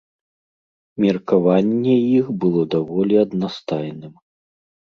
Меркаванне 1.03 1.95
іх 2.17 2.25
было 2.45 2.61
даволі 2.77 3.15
аднастайным. 3.25 4.13